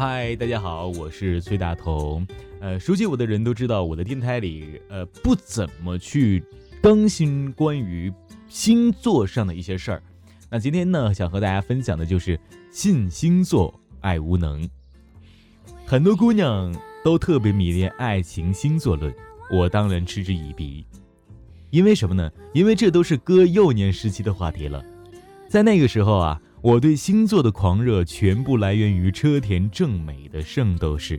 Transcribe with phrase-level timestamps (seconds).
[0.00, 2.26] 嗨，大家好，我是崔大同。
[2.58, 6.42] 呃，熟悉我的人都知道，我的电台里呃不怎么去
[6.80, 8.10] 更新关于
[8.48, 10.02] 星座上的一些事儿。
[10.48, 12.40] 那今天呢，想和大家分享的就是
[12.70, 14.66] 信星座爱无能。
[15.84, 16.74] 很多姑娘
[17.04, 19.14] 都特别迷恋爱情星座论，
[19.52, 20.82] 我当然嗤之以鼻。
[21.68, 22.32] 因为什么呢？
[22.54, 24.82] 因为这都是哥幼年时期的话题了。
[25.46, 31.16] 在那个时候啊，我对星座的狂热全部来源于车田正美的《圣斗士》，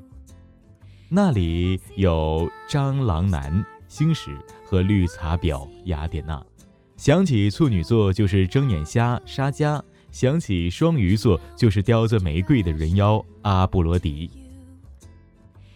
[1.10, 6.40] 那里有蟑螂男星矢和绿茶婊雅典娜。
[6.96, 14.30] 想起处女座就是睁眼瞎沙加，想起双鱼座就是叼着玫瑰的人妖阿布罗迪。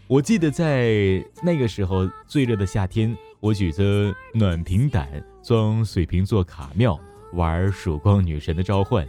[0.06, 5.10] 我记得在那个时候最热的夏天，我举着暖瓶胆
[5.44, 7.00] 装水瓶座卡妙。
[7.34, 9.06] 玩曙光女神的召唤，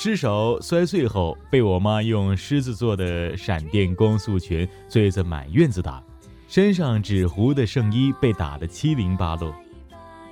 [0.00, 6.00] 尸首摔碎后被我妈用狮子座的闪电光速拳追着满院子打，
[6.46, 9.52] 身上纸糊的圣衣被打得七零八落。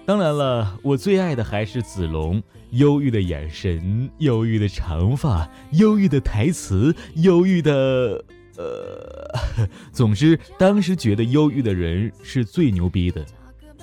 [0.05, 2.41] 当然了，我最爱的还是子龙，
[2.71, 8.25] 忧郁的眼神，忧郁的长发，忧郁的台词，忧郁的……
[8.57, 13.27] 呃， 总之，当时觉得忧郁的人是最牛逼的。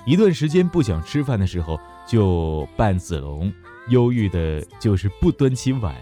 [0.06, 1.78] 一段时间不想吃饭的时候。
[2.06, 3.50] 就扮子龙，
[3.90, 5.96] 忧郁的就是不端起碗。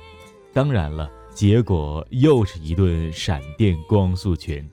[0.53, 4.69] 当然了，结果又是一顿闪电光速拳，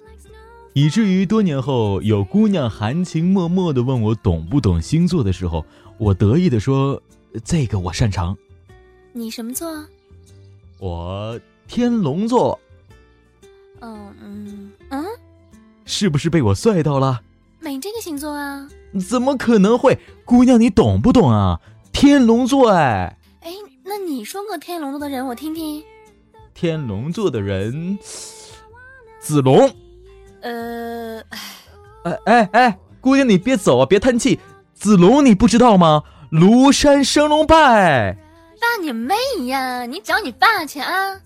[0.72, 5.64] 以至于多年后有姑娘含情脉脉地问我懂不懂星座的时候，
[5.98, 7.00] 我得意地说
[7.44, 8.36] ：“这个我擅长。”
[9.14, 9.84] 你什么座？
[10.78, 12.58] 我天龙座。
[13.80, 15.04] 嗯嗯嗯，
[15.84, 17.22] 是不是被我帅到了？
[17.60, 18.68] 没这个星座啊。
[19.08, 19.98] 怎么可能会？
[20.24, 21.60] 姑娘，你懂不懂啊？
[21.98, 25.82] 天龙座，哎，哎，那你说个天龙座的人，我听听。
[26.54, 27.98] 天龙座的人，
[29.18, 29.68] 子龙。
[30.42, 31.20] 呃，
[32.04, 34.38] 哎哎哎，姑娘，你别走啊，别叹气。
[34.74, 36.04] 子龙你不知道吗？
[36.30, 38.16] 庐山升龙拜。
[38.60, 39.16] 爸你妹
[39.46, 39.84] 呀！
[39.84, 41.20] 你找你爸去啊！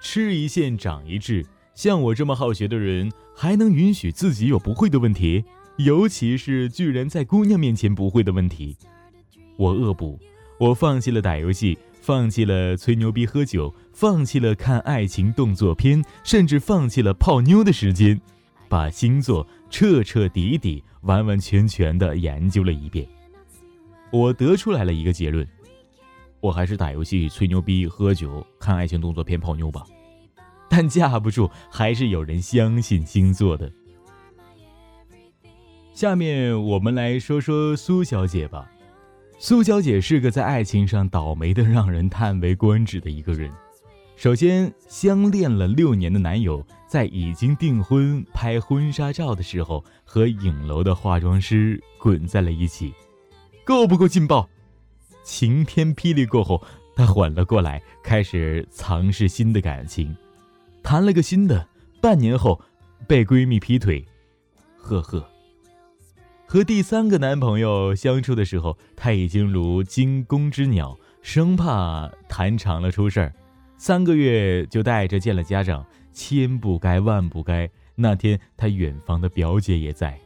[0.00, 1.44] 吃一堑长一智。
[1.74, 5.44] 像我这么好学的人，还能允许自己有不会的问题，
[5.84, 8.76] 尤其是居然在姑娘面前不会的问题。
[9.56, 10.18] 我恶补，
[10.58, 18.20] 我放弃了打游戏，放弃了吹牛逼喝酒，放弃了看爱情动作片，甚至放弃了泡妞的时间，
[18.68, 23.06] 把星座彻彻底底、完完全全的研究了一遍。
[24.10, 25.46] 我得出来了一个结论：
[26.40, 29.84] 我还是打游戏、吹牛逼、喝酒、看爱情动作片、泡妞吧。
[30.68, 33.72] 但架不住还是有人相信星座的。
[35.92, 38.70] 下面我们来说说苏小姐吧。
[39.38, 43.50] 苏小姐是个在爱情上倒霉的让人叹为观止的一个人。
[44.16, 52.92] 首先，相恋了六年的男友在已经订婚拍婚纱照的时候和影楼的化妆师滚在了一起，
[53.64, 54.46] 够不够劲爆？
[55.24, 56.62] 晴天霹雳过后，
[56.94, 60.14] 她缓了过来，开始尝试新的感情。
[60.82, 61.66] 谈了个新的，
[62.00, 62.60] 半年后
[63.06, 64.04] 被闺蜜劈腿，
[64.76, 65.29] 呵呵。
[66.52, 73.32] 和第三个男朋友相处的时候，她已经如惊弓之鸟，生怕谈长了出事儿。
[73.76, 77.70] 三个月就带着见了家长，千不该万不该。
[77.94, 80.18] 那天她远房的表姐也在。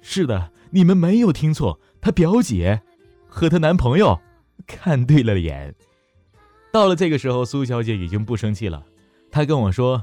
[0.00, 2.82] 是的，你们没有听错，她表姐
[3.28, 4.18] 和她男朋友
[4.66, 5.72] 看对了眼。
[6.72, 8.84] 到了这个时候，苏小姐已经不生气了。
[9.30, 10.02] 她跟我说：“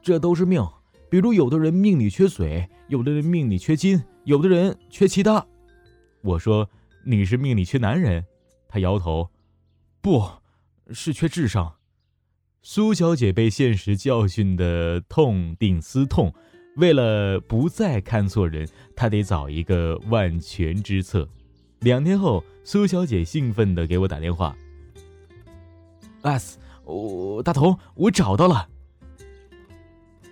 [0.00, 0.64] 这都是命，
[1.10, 5.46] 比如有的人命里缺水，有的人命里缺金，有的人缺其他。”
[6.22, 6.68] 我说
[7.04, 8.24] ：“你是命里缺男人？”
[8.68, 9.30] 他摇头
[10.00, 10.28] ：“不
[10.90, 11.74] 是缺智商。”
[12.62, 16.32] 苏小姐被现实教训的痛定思痛，
[16.76, 21.28] 为了不再看错人，她得找一个万全之策。
[21.80, 24.56] 两天后，苏小姐兴奋地给我打电话
[26.22, 28.68] ：“S。”我大头，我找到了。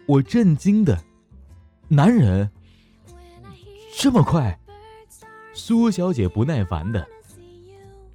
[0.06, 1.00] 我震惊的，
[1.86, 2.50] 男人
[4.02, 4.58] 这么快？
[5.52, 7.06] 苏小姐不耐烦的，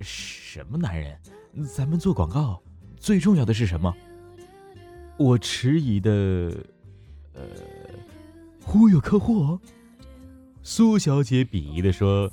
[0.02, 1.16] 什么男人？
[1.72, 2.60] 咱们做广告，
[2.98, 3.94] 最重要的是什么？
[5.16, 6.12] 我迟疑的，
[7.36, 7.44] 呃，
[8.64, 9.60] 忽悠客户。
[10.64, 12.32] 苏小姐鄙夷的说：“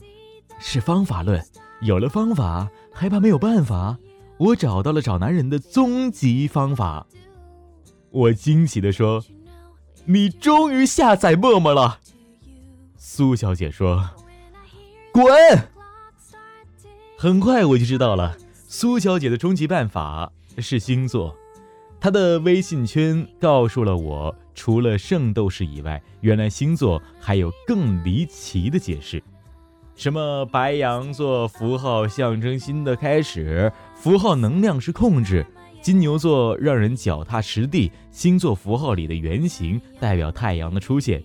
[0.59, 1.39] 是方法论，
[1.83, 3.99] 有了方法，还怕没有办法？”
[4.41, 7.07] 我找到了找男人的终极方法，
[8.09, 9.23] 我惊喜的说
[10.07, 11.99] ：“你终于下载陌陌了。”
[13.05, 14.09] 苏小姐说
[15.13, 15.25] ：“滚！”
[17.19, 18.37] 很快我就知道了，
[18.69, 21.37] 苏小姐的终极办法是星座。
[21.99, 29.21] 她的微信圈告诉了我，除了圣斗士以外，原来星座还有更离奇的解释。
[29.97, 35.43] 什么白羊座符号象征新的开始，符号能量是控制；
[35.83, 41.21] 金牛座让人脚踏实地，星座符号里的圆形代表太阳的出现；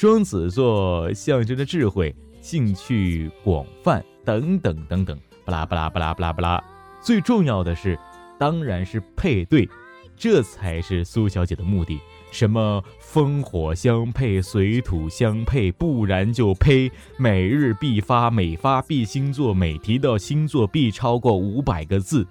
[0.00, 6.64] 双子座象征着智慧、兴趣广泛等等等等，巴拉巴拉巴拉巴拉巴拉。
[7.02, 7.98] 最重要的是，
[8.38, 9.68] 当然是配对，
[10.16, 11.98] 这才是苏小姐的目的。
[12.30, 16.92] 什么风火相配，水土相配，不然就呸！
[17.16, 22.24] 每日必发，每发必星座，每提到星座必超过五百个字。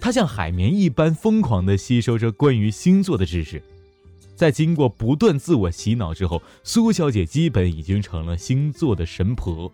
[0.00, 3.62] 他像海绵一般疯狂地吸收着关于星座的知识。
[4.34, 9.72] 在经过不断自我洗脑之后，苏小姐基本已经成了星座的神婆。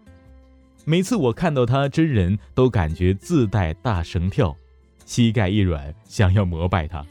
[0.84, 4.56] 每次我看到她真人，都感觉自带大绳跳，
[5.04, 7.04] 膝盖一软，想要膜拜她。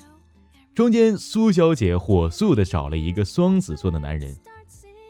[0.76, 4.36] 中间，苏小姐火速的找了一个双子座的男人，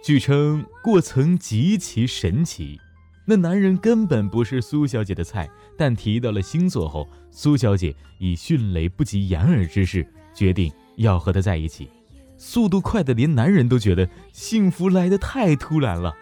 [0.04, 2.80] 据称过程极其神奇。
[3.26, 11.90] 那男人根本不是苏小姐的菜，但提到了星座后，苏小姐以迅雷不及掩耳之势决定要和他在一起，
[12.38, 16.16] 速度快的连男人都觉得幸福来得太突然了。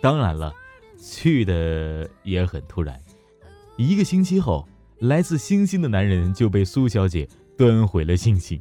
[0.00, 0.54] 当然了。
[1.02, 3.00] 去的也很突然，
[3.78, 4.68] 一个星期后，
[4.98, 8.60] 来自星星的男人就被苏小姐端回了星星。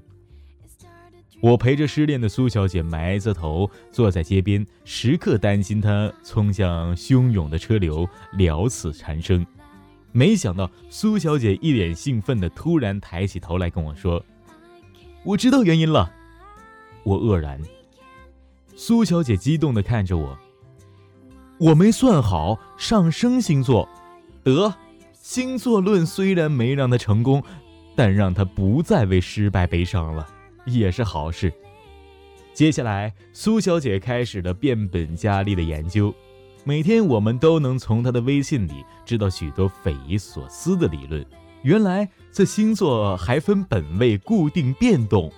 [1.42, 8.07] 我陪着失恋的苏小姐埋着头坐在街边，时刻担心她冲向汹涌的车流，
[8.38, 9.45] 了此残生。
[10.13, 14.25] 没想到苏小姐一脸兴奋的突然抬起头来跟我说
[15.25, 16.10] ：“我知道原因了。”
[17.04, 17.62] 我愕然。
[18.75, 20.38] 苏小姐激动的看着我。
[21.60, 23.88] 我没算好上升星座，
[24.44, 24.74] 得，
[25.12, 27.44] 星座论虽然没让她成功，
[27.96, 30.25] 但让她不再为失败悲伤了，
[30.66, 31.51] 也是好事。
[32.54, 36.13] 接下来，苏小姐开始了变本加厉的研究，
[36.63, 41.25] 每天我们都能从她的微信里知道许多匪夷所思的理论。
[41.62, 45.30] 原来这星座还分本位、固定、变动。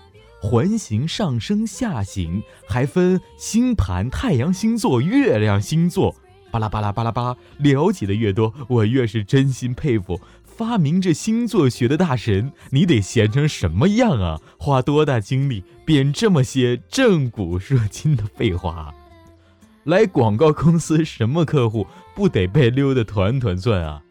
[0.41, 6.15] 环形、上升、下行，还分星盘、太阳星座、月亮星座，
[6.49, 7.37] 巴拉巴拉巴拉巴。
[7.59, 12.51] 了解的越多，我越是真心佩服发明这星座学的大神。
[12.71, 14.41] 你得闲成什么样啊？
[14.57, 18.91] 花多大精力编这么些震古烁今的废话？
[19.83, 21.85] 来广告公司，什么客户
[22.15, 24.01] 不得被溜得团团转啊？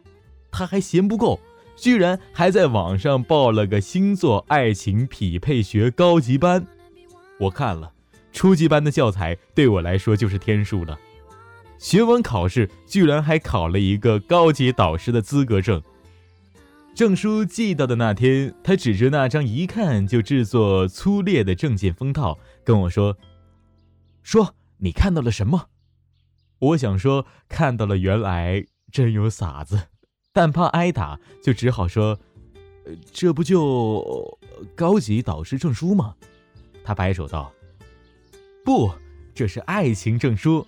[0.53, 1.41] 他还嫌不够。
[1.81, 6.67] 居然还在网上报了个星座爱情匹配学高级班，
[7.38, 7.91] 我看了
[8.35, 10.99] 初级班的教材，对我来说就是天书了。
[11.79, 15.82] 学完考试，居然还考了一个高级导师的资格证。
[16.94, 23.17] 证书寄到的那天，他指着那张一看就制作粗劣的证件封套，跟我说
[24.23, 25.69] ：“说你看到了什么？”
[26.61, 29.85] 我想说看到了，原来真有傻子。
[30.41, 32.19] 但怕挨打，就只好说
[33.13, 34.39] ：“这不就
[34.75, 36.15] 高级导师证书吗？”
[36.83, 37.53] 他摆手道
[38.65, 38.91] ：“不，
[39.35, 40.67] 这是爱情证书。”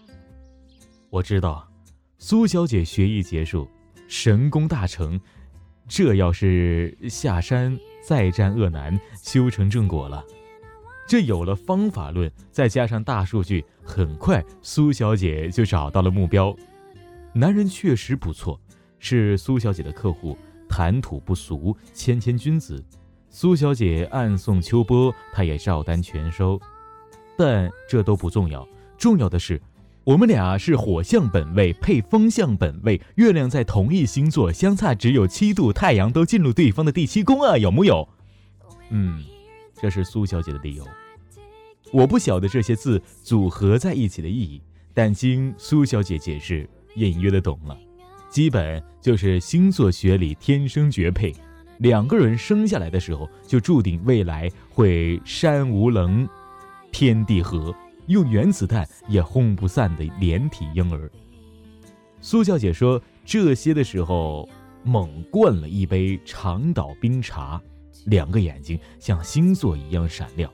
[1.08, 1.66] 我知道，
[2.18, 3.66] 苏小姐学艺结束，
[4.08, 5.18] 神功大成，
[5.88, 7.74] 这要是下山
[8.06, 10.22] 再战恶男，修成正果了。
[11.08, 16.54] 这有了方法论，再加上大数据，很快苏小姐就找到了目标。
[17.32, 18.60] 男人确实不错。
[19.02, 22.82] 是苏小姐的客户，谈吐不俗，谦谦君子。
[23.28, 26.58] 苏小姐暗送秋波，他也照单全收。
[27.36, 28.66] 但这都不重要，
[28.96, 29.60] 重要的是，
[30.04, 38.08] 我们俩是火象本位配风象本位，月亮在同一星座，相差只有七度，太阳都进入对方的第七宫啊，有木有？
[38.90, 39.24] 嗯，
[39.74, 40.86] 这是苏小姐的理由。
[41.92, 44.62] 我不晓得这些字组合在一起的意义，
[44.94, 47.76] 但经苏小姐解释，隐约的懂了。
[48.32, 51.34] 基本就是星座学里天生绝配，
[51.80, 56.26] 两个人生下来的时候就注定未来会山无棱，
[56.90, 57.74] 天地合，
[58.06, 61.10] 用原子弹也轰不散的连体婴儿。
[62.22, 64.48] 苏小姐说这些的时候，
[64.82, 67.60] 猛灌了一杯长岛冰茶，
[68.06, 70.50] 两个眼睛像星座一样闪亮。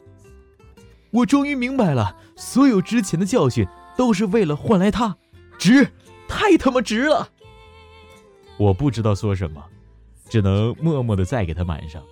[1.13, 3.65] 我终于明白了，所有之前的教训
[3.97, 5.17] 都是为了换来他，
[5.61, 5.93] 值，
[6.27, 7.29] 太他妈值了。
[8.59, 9.65] 我不知道说什么，
[10.29, 12.03] 只能默默的再给他满上。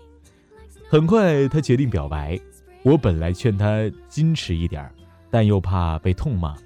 [0.89, 2.41] 很快，他决定表白。
[2.85, 4.89] 我本来劝他矜持一点
[5.29, 6.57] 但又怕被痛骂。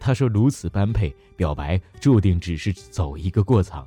[0.00, 3.86] 他说：“如此般配，表白注定只是走一个过场。”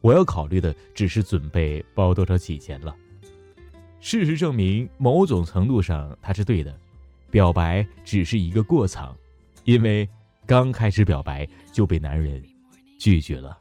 [0.00, 2.96] 我要考虑的只是准备包多少起钱了。
[4.00, 6.74] 事实证明，某种程度上他是对的，
[7.30, 9.14] 表白只是一个过场，
[9.64, 10.08] 因为
[10.46, 12.42] 刚开始表白就被男人
[12.98, 13.58] 拒绝了。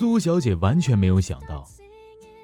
[0.00, 1.68] 苏小姐完全没有想到，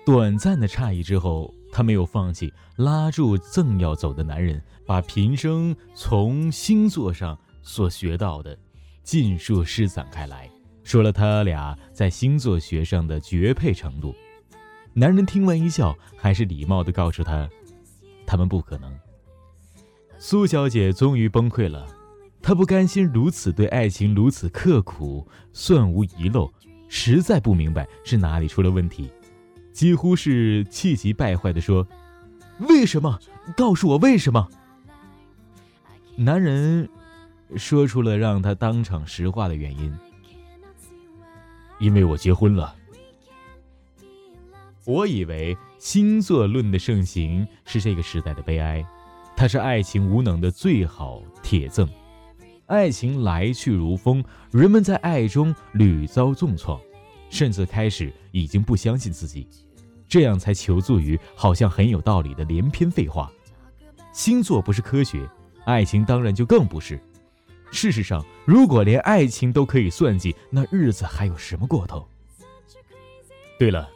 [0.05, 8.55] 短暂的诧异之后，她没有放弃，拉住正要走的男人，把平生从星座上所学到的
[9.03, 10.51] 尽数施展开来，
[10.85, 14.15] 说了他俩在星座学上的绝配程度。
[14.93, 17.49] 男人听完一笑，还是礼貌地告诉他
[18.27, 18.95] ：“他们不可能。”
[20.21, 21.87] 苏小姐终于崩溃了，
[22.43, 26.53] 她不甘心如此对爱情如此刻苦，算无遗漏，
[26.89, 29.11] 实在不明白是哪里出了问题，
[29.73, 31.87] 几乎是气急败坏地说
[32.69, 33.19] ：“为什么？
[33.57, 34.49] 告诉我为什么？”
[36.17, 36.89] 男人
[37.57, 39.95] 说出了让他当场石化的原因
[41.79, 42.75] ：“因为我结婚了。”
[44.87, 48.87] 我以为星座论的盛行是这个时代的悲哀，
[49.37, 51.89] 它是爱情无能的最好铁证。
[52.67, 56.81] 爱情来去如风，人们在爱中屡遭重创，
[57.31, 59.47] 甚至开始已经不相信自己，
[60.09, 63.31] 这样才求助于好像很有道理的连篇废话。
[64.13, 65.29] 星座不是科学，
[65.65, 67.01] 爱情当然就更不是。
[67.71, 72.07] 事实上，如果连爱情都可以算计，那日子还有什么过头？
[73.59, 73.89] 对了。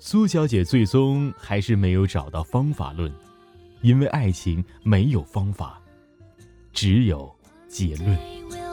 [0.00, 3.10] 苏小姐最终还是没有找到方法论，
[3.80, 5.80] 因为爱情没有方法，
[6.74, 7.34] 只有
[7.74, 8.63] 结论。